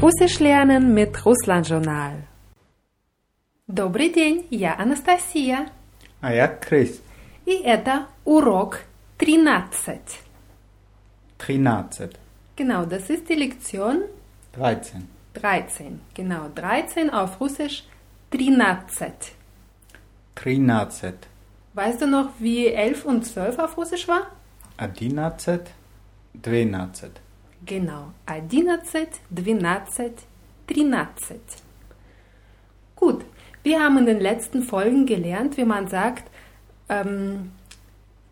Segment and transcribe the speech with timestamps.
[0.00, 2.22] Russisch lernen mit Russland Journal.
[3.66, 5.68] Добрый день, я Анастасия.
[6.20, 7.02] А я Крис.
[7.46, 8.80] И это урок
[9.18, 10.00] 13.
[11.38, 12.10] 13.
[12.56, 14.04] Genau, das ist die Lektion
[14.52, 15.08] 13.
[15.34, 16.00] 13.
[16.14, 17.84] Genau, 13 auf Russisch
[18.30, 19.12] 13.
[20.34, 21.14] 13.
[21.74, 24.26] Weißt du noch, wie 11 und 12 auf Russisch war?
[24.78, 25.62] 11.
[26.42, 27.10] 12.
[27.65, 29.09] Genau, 11, 12,
[30.67, 31.39] 13.
[32.95, 33.23] Gut,
[33.63, 36.29] wir haben in den letzten Folgen gelernt, wie man sagt,
[36.89, 37.51] ähm,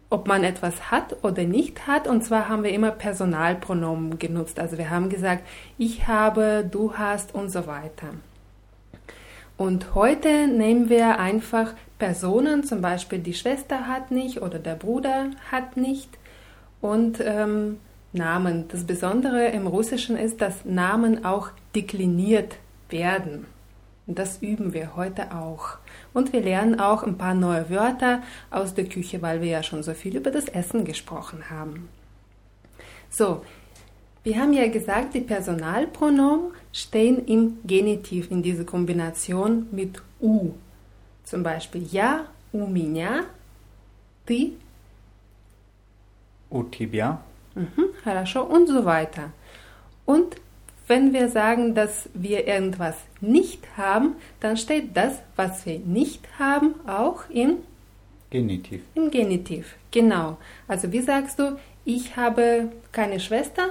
[0.09, 2.07] ob man etwas hat oder nicht hat.
[2.07, 4.59] Und zwar haben wir immer Personalpronomen genutzt.
[4.59, 5.43] Also wir haben gesagt,
[5.77, 8.09] ich habe, du hast und so weiter.
[9.57, 15.31] Und heute nehmen wir einfach Personen, zum Beispiel die Schwester hat nicht oder der Bruder
[15.52, 16.09] hat nicht.
[16.81, 17.77] Und ähm,
[18.12, 18.69] Namen.
[18.69, 22.56] Das Besondere im Russischen ist, dass Namen auch dekliniert
[22.88, 23.47] werden.
[24.06, 25.78] Und das üben wir heute auch.
[26.12, 29.83] Und wir lernen auch ein paar neue Wörter aus der Küche, weil wir ja schon
[29.83, 31.88] so viel über das Essen gesprochen haben.
[33.10, 33.42] So,
[34.22, 40.52] wir haben ja gesagt, die Personalpronomen stehen im Genitiv in dieser Kombination mit U.
[41.24, 43.24] Zum Beispiel ja, у меня,
[44.27, 44.55] ты,
[46.50, 47.20] У тебя.
[47.58, 49.33] Mhm, хорошо und so weiter.
[50.05, 50.36] Und
[50.86, 56.74] wenn wir sagen, dass wir irgendwas nicht haben, dann steht das, was wir nicht haben,
[56.86, 57.58] auch im,
[58.30, 58.83] Genitiv.
[58.94, 59.77] im Genitiv.
[59.91, 60.36] Genau.
[60.69, 63.70] Also wie sagst du, ich habe keine Schwester?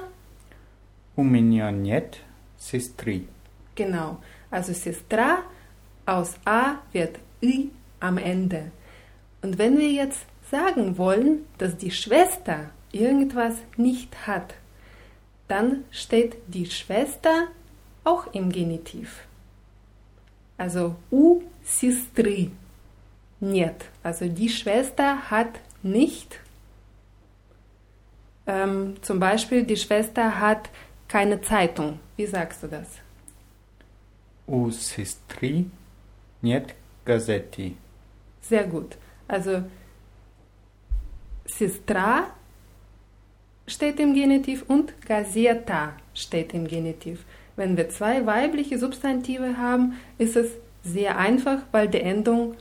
[1.15, 2.17] У меня нет
[2.57, 3.23] сестры.
[3.75, 4.17] Genau.
[4.49, 5.43] Also сестра
[6.05, 8.71] aus A wird I am Ende.
[9.41, 14.55] Und wenn wir jetzt sagen wollen, dass die Schwester irgendwas nicht hat,
[15.47, 17.47] dann steht die Schwester
[18.03, 19.25] auch im Genitiv.
[20.57, 22.51] Also у сестры
[23.39, 23.85] нет.
[24.03, 26.39] Also die Schwester hat nicht.
[28.45, 30.69] Ähm, zum Beispiel die Schwester hat
[31.07, 31.99] keine Zeitung.
[32.17, 32.87] Wie sagst du das?
[34.45, 35.65] У сестры
[36.41, 37.73] нет газеты.
[38.41, 38.97] Sehr gut.
[39.27, 39.63] Also
[41.45, 42.27] Сестра
[43.68, 47.24] steht im Genitiv und Gazeta steht im Genitiv.
[47.54, 50.50] Wenn wir zwei weibliche Substantive haben, ist es
[50.82, 52.54] sehr einfach, weil die Endung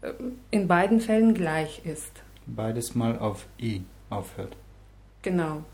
[0.00, 0.12] äh,
[0.50, 2.22] in beiden Fällen gleich ist.
[2.46, 4.56] Beides mal auf I aufhört.
[5.22, 5.64] Genau.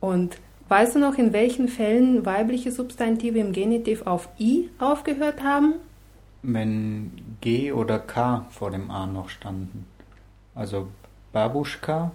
[0.00, 5.74] Und weißt du noch, in welchen Fällen weibliche Substantive im Genitiv auf I aufgehört haben?
[6.42, 9.86] Wenn G oder K vor dem A noch standen.
[10.54, 10.88] Also
[11.31, 12.11] Babuschka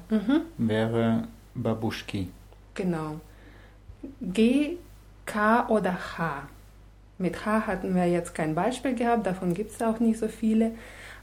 [0.56, 2.28] wäre Babuschki.
[2.74, 3.20] Genau.
[4.20, 4.76] G,
[5.26, 6.48] K oder H.
[7.18, 10.72] Mit H hatten wir jetzt kein Beispiel gehabt, davon gibt es auch nicht so viele.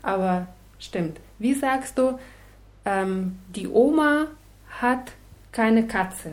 [0.02, 0.48] Aber
[0.78, 1.20] stimmt.
[1.40, 2.20] Wie sagst du,
[2.84, 4.28] ähm, die Oma
[4.82, 5.14] hat
[5.52, 6.32] keine Katze?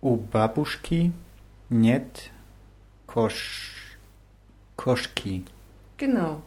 [0.00, 1.12] У бабушки
[1.70, 2.30] нет
[3.06, 3.98] кош...
[4.76, 5.44] кошки.
[5.96, 6.42] Genau.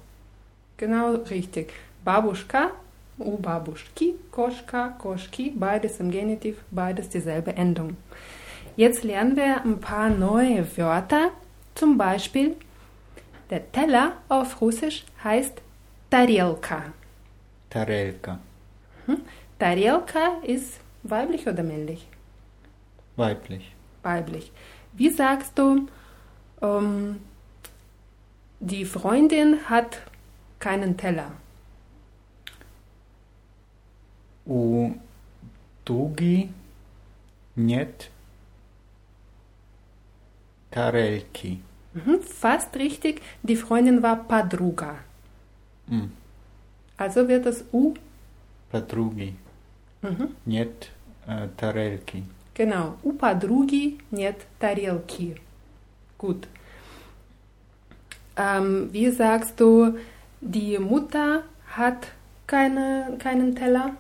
[0.77, 1.73] Genau richtig.
[2.06, 2.70] Babuschka,
[3.18, 7.96] u Babuschki, Koschka, Koschki, beides im Genitiv, beides dieselbe Endung.
[8.76, 11.30] Jetzt lernen wir ein paar neue Wörter,
[11.74, 12.54] zum Beispiel
[13.50, 15.60] der Teller auf Russisch heißt
[16.08, 16.92] Tarelka.
[17.70, 18.38] Tarelka.
[19.06, 19.22] Hm?
[19.58, 22.06] Tarelka ist weiblich oder männlich?
[23.16, 23.74] Weiblich.
[24.04, 24.52] Weiblich.
[24.92, 25.88] Wie sagst du,
[26.62, 27.20] ähm,
[28.60, 30.02] die Freundin hat
[30.60, 31.32] keinen Teller?
[34.45, 34.91] У
[35.85, 36.49] Дуги
[37.55, 38.09] нет
[40.69, 41.59] тарелки.
[41.93, 43.21] Mhm, fast richtig.
[43.43, 44.95] Die Freundin war Padruga.
[45.89, 46.11] М,
[46.97, 47.93] Also wird das U.
[48.71, 49.35] Подруги
[50.01, 50.89] Mhm, нет
[51.27, 52.23] э, тарелки.
[52.55, 52.95] genau.
[53.03, 55.35] У подруги нет тарелки.
[56.17, 56.47] Gut.
[58.37, 59.97] Ähm, wie sagst du,
[60.39, 61.43] die Mutter
[61.75, 62.07] hat
[62.47, 63.95] keine, keinen Teller?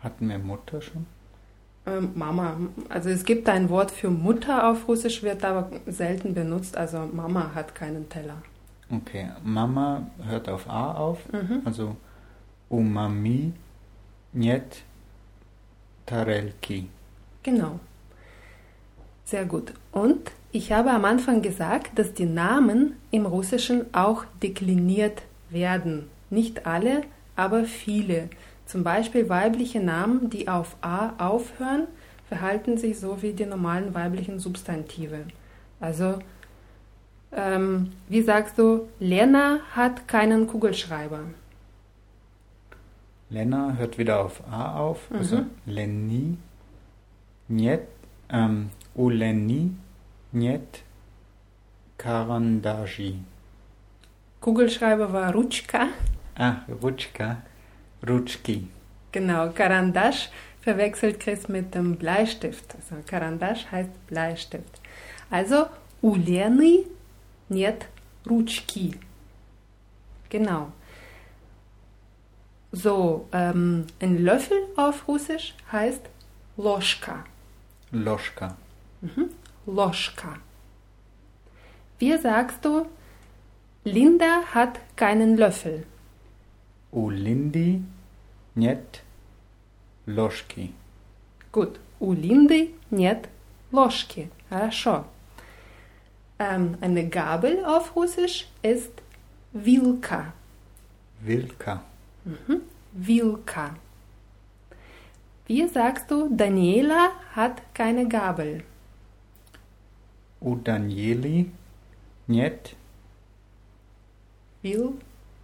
[0.00, 1.06] Hatten wir Mutter schon?
[1.86, 2.56] Ähm, Mama.
[2.88, 6.76] Also es gibt ein Wort für Mutter auf Russisch, wird aber selten benutzt.
[6.76, 8.36] Also Mama hat keinen Teller.
[8.90, 11.62] Okay, Mama hört auf A auf, Mhm.
[11.64, 11.96] also
[12.68, 13.52] у мами
[14.32, 14.82] нет
[16.06, 16.86] тарелки.
[17.42, 17.80] Genau.
[19.24, 19.72] Sehr gut.
[19.92, 26.08] Und ich habe am Anfang gesagt, dass die Namen im Russischen auch dekliniert werden.
[26.30, 27.02] Nicht alle,
[27.34, 28.28] aber viele.
[28.71, 31.87] Zum Beispiel weibliche Namen, die auf A aufhören,
[32.29, 35.25] verhalten sich so wie die normalen weiblichen Substantive.
[35.81, 36.19] Also,
[37.33, 41.19] ähm, wie sagst du, Lena hat keinen Kugelschreiber.
[43.29, 45.49] Lena hört wieder auf A auf, also Mhm.
[45.65, 46.37] Leni,
[47.49, 47.81] Niet,
[48.29, 49.71] ähm, u Leni,
[50.31, 50.83] Niet,
[51.97, 53.19] Karandaji.
[54.39, 55.87] Kugelschreiber war Rutschka.
[56.35, 57.41] Ah, Rutschka,
[58.06, 58.68] Rutschki.
[59.12, 60.28] Genau, Karandasch
[60.60, 62.74] verwechselt Chris mit dem Bleistift.
[62.74, 64.80] Also Karandasch heißt Bleistift.
[65.30, 65.66] Also
[66.02, 66.84] у Лены
[67.48, 67.86] нет
[68.26, 68.98] ручки.
[70.28, 70.72] Genau.
[72.72, 76.02] So, ähm, ein Löffel auf Russisch heißt
[76.56, 77.24] Loschka.
[77.92, 78.56] Loschka.
[79.66, 80.36] Loschka.
[81.98, 82.86] Wie sagst du,
[83.84, 85.86] Linda hat keinen Löffel?
[86.92, 87.82] U Lindi,
[88.54, 89.02] Niet,
[90.06, 90.72] Loschki.
[91.52, 93.28] Gut, у Линды нет
[93.72, 94.28] ложки.
[94.48, 95.04] Хорошо.
[96.38, 98.92] Ähm, eine Gabel auf Russisch ist
[99.52, 100.32] Wilka.
[101.20, 101.82] Wilka.
[102.92, 103.76] Wilka.
[105.46, 108.64] Wie sagst du, Daniela hat keine Gabel?
[110.40, 111.50] U Danieli,
[112.26, 112.76] Niet,
[114.62, 114.94] Wil.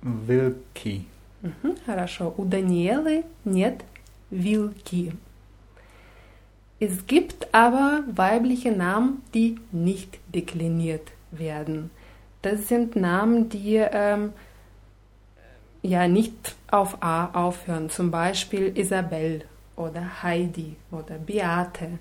[0.02, 1.06] Wilki.
[1.42, 2.34] Mhm, хорошо.
[2.36, 3.84] У Даниэлы нет
[4.30, 5.12] Wilki.
[6.78, 11.90] Es gibt aber weibliche Namen, die nicht dekliniert werden.
[12.42, 14.32] Das sind Namen, die ähm,
[15.82, 17.88] ja nicht auf A aufhören.
[17.88, 19.44] Zum Beispiel Isabel
[19.76, 21.98] oder Heidi oder Beate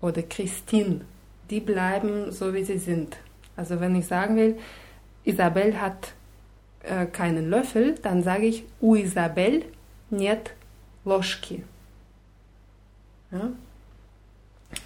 [0.00, 1.02] oder Christine.
[1.50, 3.16] Die bleiben so, wie sie sind.
[3.56, 4.58] Also wenn ich sagen will,
[5.24, 6.12] Isabel hat
[6.82, 9.64] äh, keinen Löffel, dann sage ich у Isabel
[10.10, 10.54] нет
[11.04, 11.64] ложки.
[13.30, 13.50] Ja?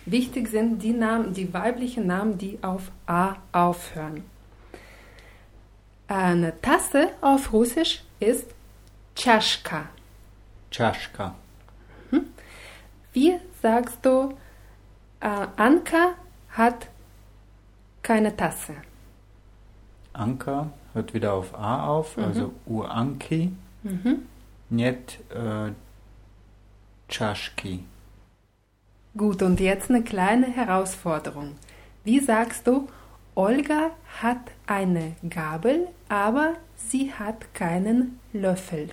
[0.07, 4.25] Wichtig sind die Namen, die weiblichen Namen, die auf A aufhören.
[6.09, 8.47] Eine Tasse auf Russisch ist
[9.15, 9.89] Чашка.
[10.71, 11.35] Czaszka.
[13.13, 14.35] Wie sagst du,
[15.21, 16.15] äh, Anka
[16.51, 16.89] hat
[18.03, 18.75] keine Tasse?
[20.15, 23.52] Anka hört wieder auf A auf, also U Anki,
[23.84, 24.24] Mhm.
[24.70, 25.72] Niet, äh,
[27.08, 27.84] Czaszki.
[29.16, 31.56] Gut, und jetzt eine kleine Herausforderung.
[32.04, 32.88] Wie sagst du,
[33.36, 33.92] Olga
[34.22, 38.90] hat eine Gabel, aber sie hat keinen Löffel?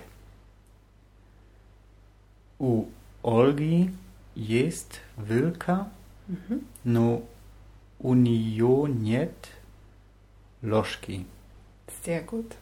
[2.59, 2.85] U
[3.21, 3.91] Olgi
[4.35, 5.91] jest Wilka,
[6.83, 7.21] no
[7.99, 9.49] u nio niet
[10.61, 11.25] Loschki.
[12.04, 12.56] Sehr gut.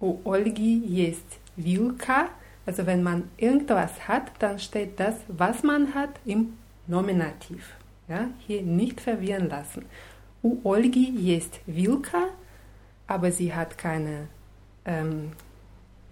[0.00, 2.28] U Olgi jest Wilka.
[2.66, 6.54] Also wenn man irgendwas hat, dann steht das, was man hat, im
[6.86, 7.74] Nominativ.
[8.08, 9.84] Ja, hier nicht verwirren lassen.
[10.42, 12.28] U Olgi jest Wilka,
[13.06, 14.28] aber sie hat keine,
[14.84, 15.32] ähm,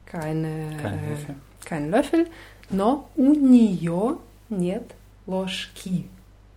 [0.06, 1.34] keine, Kein äh, Löffel.
[1.64, 2.26] keinen Löffel.
[2.70, 4.16] No у нее
[4.48, 4.94] нет
[5.26, 6.04] ложки.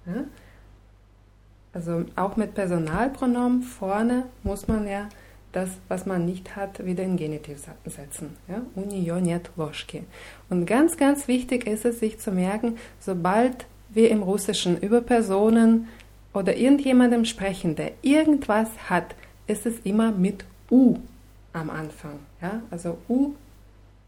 [0.06, 0.26] Ja?
[1.74, 5.10] Also auch mit Personalpronomen vorne muss man ja
[5.58, 8.38] das, was man nicht hat, wieder in Genitiv sa- setzen.
[8.48, 8.62] Ja?
[8.76, 10.04] У нее нет ложки.
[10.50, 15.88] Und ganz, ganz wichtig ist es, sich zu merken, sobald wir im Russischen über Personen
[16.34, 20.98] oder irgendjemandem sprechen, der irgendwas hat, ist es immer mit U
[21.54, 22.20] am Anfang.
[22.42, 22.64] Ja?
[22.72, 23.34] Also U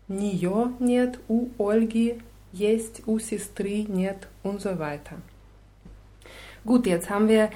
[0.08, 2.16] нее нет, у Ольги
[2.54, 5.18] есть, у сестры нет und so weiter.
[6.66, 7.50] Gut, jetzt haben wir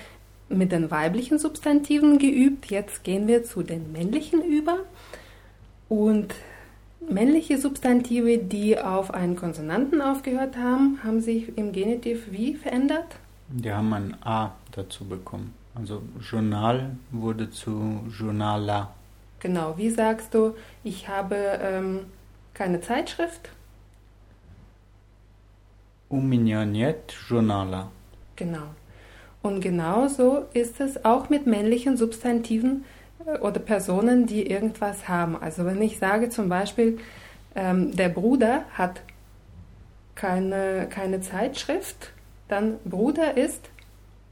[0.50, 4.80] mit den weiblichen Substantiven geübt, jetzt gehen wir zu den männlichen über.
[5.88, 6.34] Und
[7.08, 13.16] männliche Substantive, die auf einen Konsonanten aufgehört haben, haben sich im Genitiv wie verändert?
[13.48, 15.54] Die haben ein A dazu bekommen.
[15.76, 18.94] Also Journal wurde zu Journala.
[19.40, 22.02] Genau, wie sagst du, ich habe ähm,
[22.54, 23.50] keine Zeitschrift?
[26.12, 27.92] U меня нет журнала.
[28.36, 28.74] Genau.
[29.44, 32.84] Und genauso ist es auch mit männlichen Substantiven
[33.26, 35.38] äh, oder Personen, die irgendwas haben.
[35.42, 37.00] Also wenn ich sage zum Beispiel,
[37.56, 39.02] ähm, der Bruder hat
[40.16, 42.12] keine, keine Zeitschrift,
[42.48, 43.70] dann Bruder ist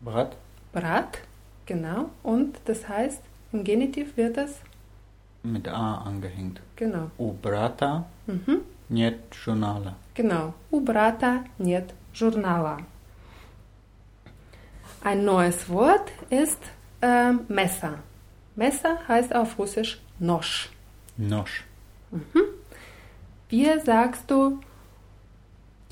[0.01, 0.36] Brat?
[0.74, 1.20] Brat,
[1.66, 2.10] genau.
[2.24, 3.22] Und das heißt,
[3.54, 4.60] im Genitiv wird es,
[5.44, 6.60] Mit A angehängt.
[6.75, 7.10] genau.
[7.18, 8.62] U brata Mhm.
[8.89, 9.96] нет журнала.
[10.13, 10.54] Genau.
[10.72, 12.80] У брата нет журнала.
[15.04, 16.61] Ein neues Wort ist
[17.00, 17.99] äh, Messer.
[18.54, 20.71] Messer heißt auf Russisch Nosch.
[21.16, 21.64] Nosch.
[22.12, 22.44] Mhm.
[23.49, 24.61] Wie sagst du,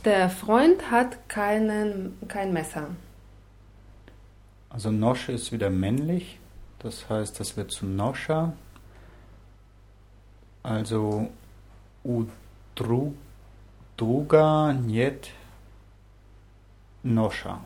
[0.04, 2.86] der Freund hat keinen, kein Messer?
[4.68, 6.38] Also Nosch ist wieder männlich,
[6.78, 8.52] das heißt, das wird zu Noscha.
[10.62, 11.28] Also
[12.04, 13.12] Udruga
[14.72, 15.32] Njet
[17.02, 17.58] Noscha.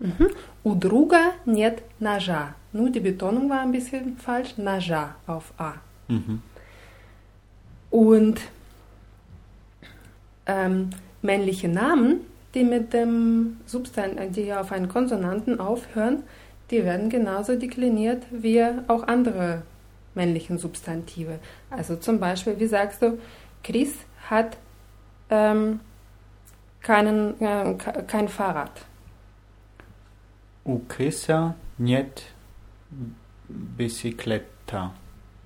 [0.00, 0.30] Mhm.
[0.62, 2.54] У друга нет ножа.
[2.72, 4.58] Ну, die Betonung war ein bisschen falsch.
[4.58, 5.74] Ножа auf A.
[6.08, 6.42] Mhm.
[7.90, 8.40] Und
[10.46, 10.90] ähm,
[11.22, 12.20] männliche Namen,
[12.54, 16.22] die mit dem Substantiv, die auf einen Konsonanten aufhören,
[16.70, 19.62] die werden genauso dekliniert wie auch andere
[20.14, 21.38] männlichen Substantive.
[21.70, 23.18] Also zum Beispiel, wie sagst du,
[23.62, 23.94] Chris
[24.28, 24.56] hat
[25.30, 25.80] ähm,
[26.82, 27.74] keinen, äh,
[28.06, 28.72] kein Fahrrad.
[30.64, 32.34] U Krisa niet
[33.48, 34.92] bicicleta.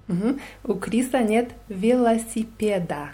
[0.06, 0.38] Mhm.
[0.62, 3.10] У Chrisa нет велосипеда.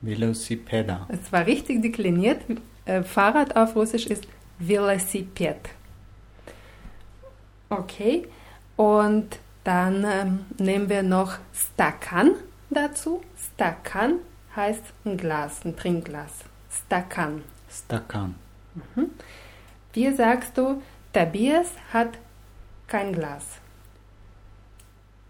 [0.00, 1.06] Velocipeda.
[1.08, 2.40] Es war richtig dekliniert.
[2.84, 4.26] Äh, Fahrrad auf Russisch ist
[4.58, 5.68] Velociped.
[7.68, 8.26] Okay,
[8.76, 12.30] und dann ähm, nehmen wir noch Stakan
[12.70, 13.20] dazu.
[13.36, 14.20] Stakan
[14.56, 16.32] heißt ein Glas, ein Trinkglas.
[16.70, 17.42] Stakan.
[17.70, 18.36] Stakan.
[19.92, 20.80] Wie sagst du,
[21.12, 22.18] Tobias hat
[22.86, 23.44] kein Glas?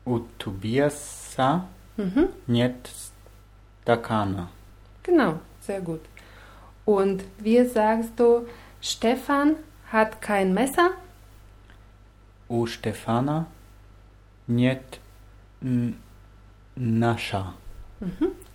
[0.06, 1.66] U Tobiasa
[1.96, 2.28] Mhm.
[2.46, 2.88] niet
[3.82, 4.48] stakana.
[5.02, 6.00] Genau, sehr gut.
[6.84, 8.46] Und wie sagst du,
[8.80, 9.56] Stefan
[9.92, 10.90] hat kein Messer?
[12.48, 13.46] U Stefana
[14.46, 15.00] niet
[15.62, 15.96] n-
[16.76, 17.54] nasza.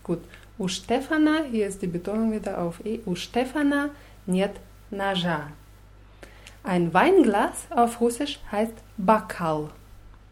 [0.04, 0.20] Gut.
[0.58, 3.90] У Stefana, hier ist die Betonung wieder auf E, у Stefana
[4.26, 4.52] нет
[4.92, 5.48] ножа.
[6.64, 9.70] Ein Weinglas auf Russisch heißt Bakal.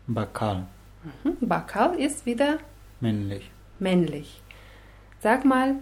[0.07, 0.63] Bakal.
[1.23, 2.59] Hm, Bakal ist wieder
[2.99, 3.49] Männlich.
[3.79, 4.41] männlich.
[5.21, 5.75] Sag mal,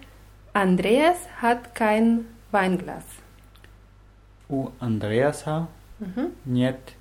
[0.53, 3.03] Andreas hat kein Weinglas.
[4.49, 5.67] U Andreasa
[5.99, 6.31] Mhm.
[6.45, 6.95] niet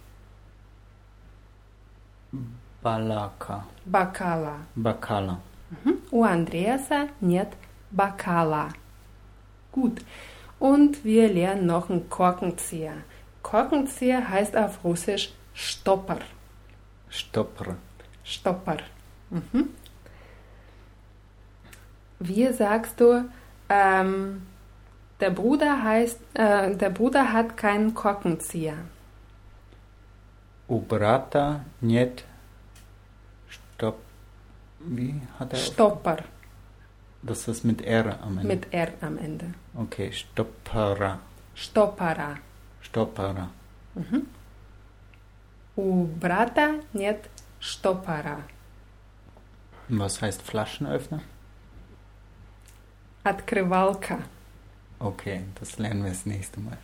[2.82, 3.64] balaka.
[3.86, 4.56] Bakala.
[4.76, 5.38] Bakala.
[5.70, 5.94] Mhm.
[6.10, 7.48] У Andreasa нет
[7.90, 8.68] Bakala.
[9.72, 10.02] Gut.
[10.58, 12.94] Und wir lernen noch einen Korkenzieher.
[13.43, 16.19] Korkenzieher heißt auf Russisch Stopper.
[17.09, 17.75] Stopper.
[18.23, 18.77] Stopper.
[19.29, 19.69] Mhm.
[22.19, 23.25] Wie sagst du,
[23.69, 24.47] ähm,
[25.19, 28.77] der Bruder heißt, äh, der Bruder hat keinen Korkenzieher.
[30.69, 32.23] U brata niet
[33.49, 33.97] stop.
[34.79, 35.59] Wie hat er?
[35.59, 36.17] auf- Stopper
[37.21, 38.47] Das ist mit R am Ende.
[38.55, 39.53] mit R am Ende.
[39.75, 41.19] Okay, Stoppera.
[42.92, 43.48] Stoppara.
[43.94, 44.22] Stoppera.
[45.76, 48.42] У брата нет штопора.
[49.88, 51.20] Und Was heißt Flaschenöffner?
[53.24, 54.18] Открывалка.
[54.98, 56.78] Okay, das lernen wir das nächste Mal.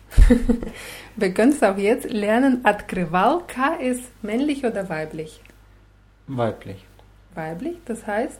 [1.17, 2.63] Wir können es auch jetzt lernen.
[2.63, 5.41] Открывалка ist männlich oder weiblich?
[6.27, 6.85] Weiblich.
[7.33, 8.39] Weiblich, das heißt,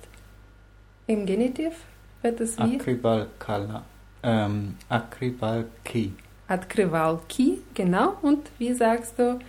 [1.08, 1.74] im Genitiv
[2.22, 3.84] wird es wie Akribalkala.
[4.24, 6.14] Ähm, Akribalki.
[6.50, 8.18] Открывалки, genau.
[8.22, 9.40] Und wie sagst du,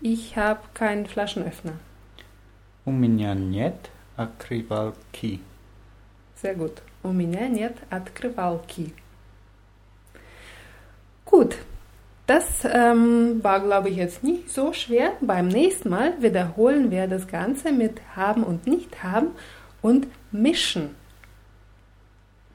[0.00, 1.74] ich habe keinen Flaschenöffner?
[2.84, 5.40] У меня нет акрибалки.
[6.34, 6.82] Sehr gut.
[7.02, 8.92] У меня нет открывалки.
[11.24, 11.56] Gut,
[12.26, 15.12] das ähm, war, glaube ich, jetzt nicht so schwer.
[15.20, 19.28] Beim nächsten Mal wiederholen wir das Ganze mit haben und nicht haben
[19.82, 20.94] und mischen.